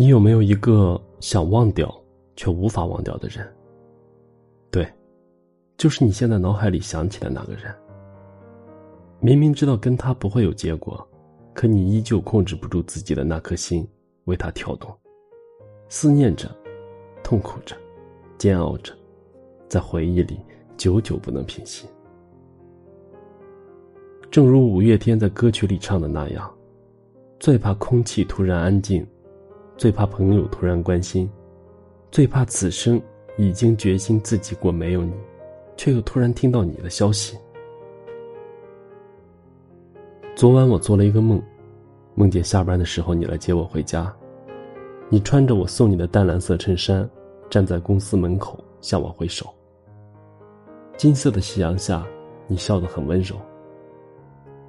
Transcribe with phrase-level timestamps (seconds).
[0.00, 1.92] 你有没有一个想忘掉
[2.36, 3.44] 却无法忘掉的人？
[4.70, 4.86] 对，
[5.76, 7.74] 就是你现在脑海里想起的那个人。
[9.18, 11.04] 明明知道跟他不会有结果，
[11.52, 13.84] 可你依旧控制不住自己的那颗心，
[14.26, 14.96] 为他跳动，
[15.88, 16.48] 思念着，
[17.24, 17.74] 痛苦着，
[18.38, 18.94] 煎熬着，
[19.66, 20.38] 在回忆里
[20.76, 21.88] 久久不能平息。
[24.30, 26.48] 正如五月天在歌曲里唱的那样，
[27.40, 29.04] 最怕空气突然安静。
[29.78, 31.30] 最怕朋友突然关心，
[32.10, 33.00] 最怕此生
[33.36, 35.12] 已经决心自己过没有你，
[35.76, 37.38] 却又突然听到你的消息。
[40.34, 41.40] 昨晚我做了一个梦，
[42.16, 44.12] 梦见下班的时候你来接我回家，
[45.08, 47.08] 你穿着我送你的淡蓝色衬衫，
[47.48, 49.46] 站在公司门口向我挥手。
[50.96, 52.04] 金色的夕阳下，
[52.48, 53.36] 你笑得很温柔。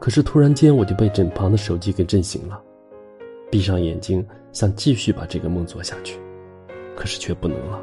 [0.00, 2.60] 可是突然间我就被枕旁的手机给震醒了。
[3.48, 6.18] 闭上眼睛，想继续把这个梦做下去，
[6.96, 7.78] 可是却不能了。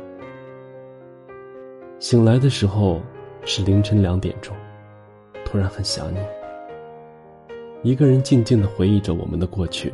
[1.99, 2.99] 醒来的时候
[3.45, 4.55] 是凌晨两点钟，
[5.45, 6.17] 突然很想你。
[7.83, 9.93] 一个人静静的回忆着我们的过去，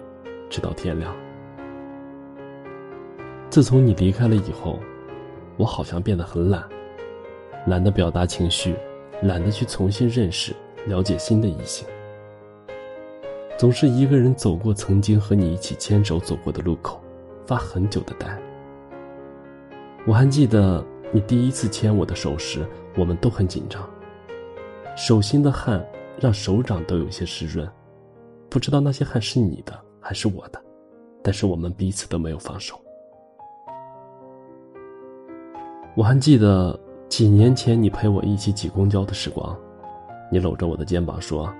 [0.49, 1.13] 直到天亮。
[3.49, 4.79] 自从你离开了以后，
[5.57, 6.63] 我好像变得很懒，
[7.67, 8.73] 懒得表达情绪，
[9.21, 11.85] 懒得去重新认识、了解新的异性。
[13.59, 16.97] 总是一个人走过曾经和你一起牵手走过的路口，
[17.45, 18.25] 发很久的呆。
[20.07, 23.85] 我还记得你第一次牵我的手时，我们都很紧张，
[24.95, 25.85] 手心的汗
[26.17, 27.69] 让手掌都有些湿润，
[28.49, 30.63] 不知道那些汗是你的还是我的，
[31.21, 32.79] 但是我们彼此都没有放手。
[35.97, 36.79] 我还记得
[37.09, 39.53] 几年前你陪我一起挤公交的时光，
[40.31, 41.53] 你搂着我的肩膀说。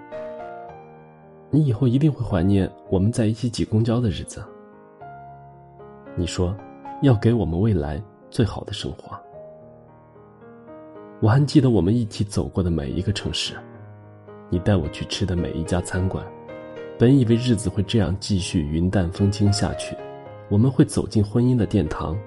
[1.52, 4.44] 你以后一定会怀念我们在一起挤公交的日子。
[6.16, 6.56] 你说，
[7.02, 9.20] 要给我们未来最好的生活。
[11.20, 13.56] 我还记得我们一起走过的每一个城市，
[14.50, 16.26] 你带我去吃的每一家餐馆。
[17.00, 19.96] 本以为日子会这样继续云淡风轻下去，
[20.50, 22.18] 我们会走进婚姻的殿堂，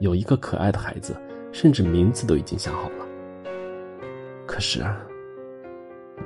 [0.00, 1.16] 有一个可爱的孩子，
[1.50, 3.06] 甚至名字都已经想好了。
[4.46, 4.84] 可是，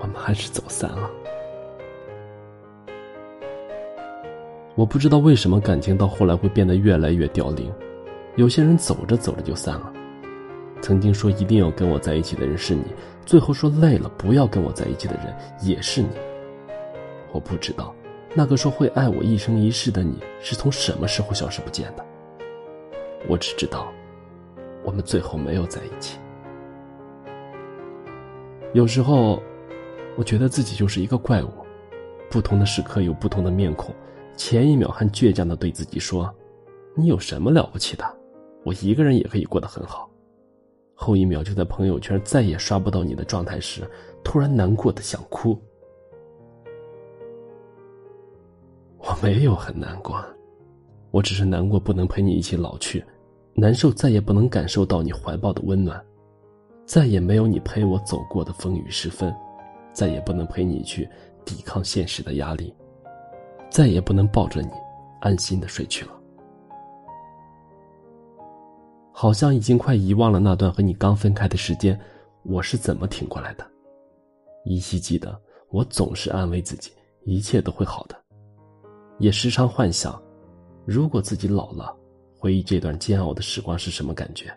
[0.01, 1.11] 我们还是走散了。
[4.81, 7.71] 我不知道为什么感情到后来会变得越来越凋零，
[8.37, 9.93] 有些人走着走着就散了。
[10.81, 12.85] 曾经说一定要跟我在一起的人是你，
[13.27, 16.09] 最后说累了不要跟我在一起的人也是你。
[17.31, 17.95] 我不知道，
[18.35, 22.07] 那个说会爱我一生一世的你是从什么时候消失不见的。
[23.29, 23.93] 我只知道，
[24.83, 26.19] 我们最后没有在一起。
[28.73, 29.43] 有时候，
[30.17, 31.51] 我觉得自己就是一个怪物，
[32.31, 33.95] 不同的时刻有不同的面孔。
[34.41, 36.35] 前一秒还倔强的对自己说
[36.97, 38.17] ：“你有什么了不起的？
[38.65, 40.09] 我一个人也可以过得很好。”
[40.97, 43.83] 后一秒就在朋友圈再也刷不到你的状态时，
[44.25, 45.61] 突然难过的想哭。
[48.97, 50.25] 我没有很难过，
[51.11, 53.05] 我只是难过不能陪你一起老去，
[53.53, 56.03] 难受再也不能感受到你怀抱的温暖，
[56.87, 59.31] 再也没有你陪我走过的风雨时分，
[59.93, 61.07] 再也不能陪你去
[61.45, 62.75] 抵抗现实的压力。
[63.71, 64.69] 再也不能抱着你，
[65.21, 66.13] 安心的睡去了。
[69.13, 71.99] 好像已经快遗忘了那段和你刚分开的时间，
[72.43, 73.67] 我是怎么挺过来的？
[74.65, 76.91] 依稀记得，我总是安慰自己，
[77.25, 78.17] 一切都会好的。
[79.19, 80.21] 也时常幻想，
[80.85, 81.95] 如果自己老了，
[82.39, 84.53] 回忆这段煎熬的时光是什么感觉？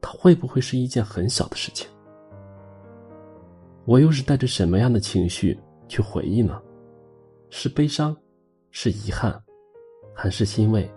[0.00, 1.88] 它会不会是一件很小的事情？
[3.84, 6.62] 我又是带着什么样的情绪去回忆呢？
[7.50, 8.16] 是悲伤，
[8.70, 9.42] 是遗憾，
[10.14, 10.88] 还是欣慰？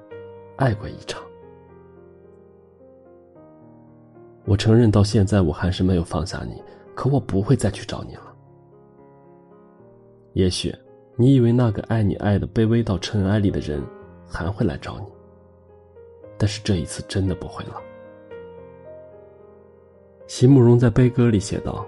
[0.56, 1.22] 爱过一场。
[4.46, 8.36] 我承认，到现在我还是没有放下你，可我不会再去找你了。
[10.34, 10.74] 也许
[11.16, 13.84] 你以为那个爱你爱的卑微到尘埃里的人
[14.28, 15.06] 还会来找你，
[16.38, 17.82] 但是这一次真的不会了。
[20.28, 21.84] 席慕容在悲歌里写道：“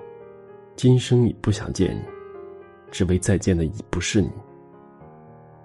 [0.76, 2.02] 今生已不想见你，
[2.90, 4.30] 只为再见的已不是你。”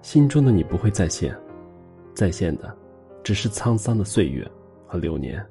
[0.01, 1.35] 心中的你不会再现，
[2.13, 2.75] 再现的，
[3.23, 4.45] 只是沧桑的岁月
[4.87, 5.43] 和流年。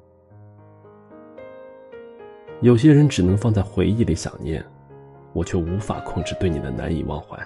[2.61, 4.63] 有些人只能放在回忆里想念，
[5.33, 7.37] 我却无法控制对你的难以忘怀。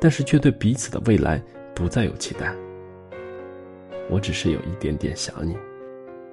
[0.00, 1.42] 但是却对彼此的未来
[1.74, 2.54] 不再有期待。
[4.10, 5.56] 我只是有一点点想你，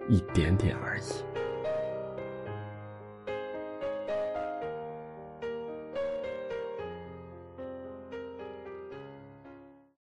[0.08, 1.25] 一点点而已。